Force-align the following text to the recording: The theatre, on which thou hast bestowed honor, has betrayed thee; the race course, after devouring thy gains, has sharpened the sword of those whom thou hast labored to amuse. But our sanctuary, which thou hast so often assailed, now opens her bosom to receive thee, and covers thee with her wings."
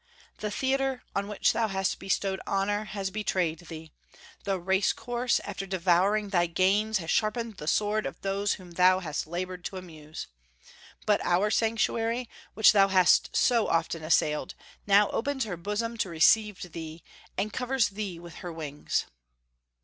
The 0.39 0.49
theatre, 0.49 1.03
on 1.15 1.27
which 1.27 1.53
thou 1.53 1.67
hast 1.67 1.99
bestowed 1.99 2.39
honor, 2.47 2.85
has 2.85 3.11
betrayed 3.11 3.59
thee; 3.67 3.91
the 4.45 4.59
race 4.59 4.93
course, 4.93 5.39
after 5.41 5.67
devouring 5.67 6.29
thy 6.29 6.47
gains, 6.47 6.97
has 6.97 7.11
sharpened 7.11 7.57
the 7.57 7.67
sword 7.67 8.07
of 8.07 8.19
those 8.21 8.53
whom 8.53 8.71
thou 8.71 9.01
hast 9.01 9.27
labored 9.27 9.63
to 9.65 9.77
amuse. 9.77 10.25
But 11.05 11.23
our 11.23 11.51
sanctuary, 11.51 12.27
which 12.55 12.71
thou 12.71 12.87
hast 12.87 13.35
so 13.37 13.67
often 13.67 14.03
assailed, 14.03 14.55
now 14.87 15.07
opens 15.11 15.43
her 15.43 15.55
bosom 15.55 15.97
to 15.97 16.09
receive 16.09 16.71
thee, 16.71 17.03
and 17.37 17.53
covers 17.53 17.89
thee 17.89 18.17
with 18.17 18.37
her 18.37 18.51
wings." 18.51 19.05